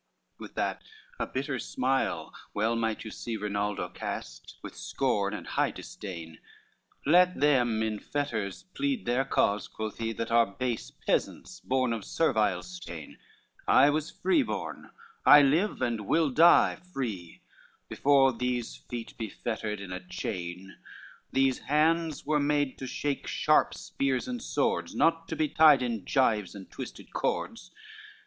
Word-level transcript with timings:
XLII 0.01 0.39
With 0.43 0.55
that 0.55 0.81
a 1.19 1.27
bitter 1.27 1.59
smile 1.59 2.33
well 2.55 2.75
might 2.75 3.05
you 3.05 3.11
see 3.11 3.37
Rinaldo 3.37 3.87
cast, 3.87 4.57
with 4.63 4.75
scorn 4.75 5.35
and 5.35 5.45
high 5.45 5.69
disdain, 5.69 6.39
"Let 7.05 7.39
them 7.39 7.83
in 7.83 7.99
fetters 7.99 8.63
plead 8.73 9.05
their 9.05 9.23
cause," 9.23 9.67
quoth 9.67 9.99
he, 9.99 10.11
"That 10.11 10.31
are 10.31 10.47
base 10.47 10.89
peasants, 10.89 11.59
born 11.59 11.93
of 11.93 12.03
servile 12.03 12.63
stain, 12.63 13.19
I 13.67 13.91
was 13.91 14.09
free 14.09 14.41
born, 14.41 14.89
I 15.23 15.43
live 15.43 15.83
and 15.83 16.07
will 16.07 16.31
die 16.31 16.77
free 16.91 17.41
Before 17.87 18.33
these 18.33 18.77
feet 18.77 19.15
be 19.19 19.29
fettered 19.29 19.79
in 19.79 19.91
a 19.91 19.99
chain: 20.03 20.77
These 21.31 21.59
hands 21.59 22.25
were 22.25 22.39
made 22.39 22.79
to 22.79 22.87
shake 22.87 23.27
sharp 23.27 23.75
spears 23.75 24.27
and 24.27 24.41
swords, 24.41 24.95
Not 24.95 25.27
to 25.27 25.35
be 25.35 25.47
tied 25.47 25.83
in 25.83 26.05
gyves 26.05 26.55
and 26.55 26.71
twisted 26.71 27.13
cords. 27.13 27.71